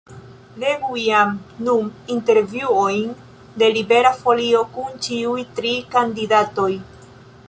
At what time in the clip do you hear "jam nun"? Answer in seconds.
0.99-1.91